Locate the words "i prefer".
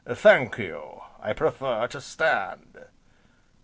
1.19-1.85